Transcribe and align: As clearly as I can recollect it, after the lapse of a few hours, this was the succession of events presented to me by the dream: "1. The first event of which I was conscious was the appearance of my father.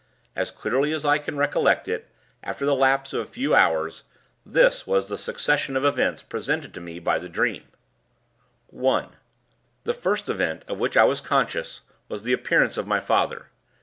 As 0.35 0.49
clearly 0.49 0.93
as 0.93 1.05
I 1.05 1.19
can 1.19 1.37
recollect 1.37 1.87
it, 1.87 2.09
after 2.43 2.65
the 2.65 2.73
lapse 2.73 3.13
of 3.13 3.19
a 3.19 3.25
few 3.29 3.53
hours, 3.53 4.01
this 4.43 4.87
was 4.87 5.09
the 5.09 5.15
succession 5.15 5.77
of 5.77 5.85
events 5.85 6.23
presented 6.23 6.73
to 6.73 6.81
me 6.81 6.97
by 6.97 7.19
the 7.19 7.29
dream: 7.29 7.65
"1. 8.71 9.09
The 9.83 9.93
first 9.93 10.27
event 10.27 10.65
of 10.67 10.79
which 10.79 10.97
I 10.97 11.03
was 11.03 11.21
conscious 11.21 11.81
was 12.09 12.23
the 12.23 12.33
appearance 12.33 12.77
of 12.77 12.87
my 12.87 12.99
father. 12.99 13.49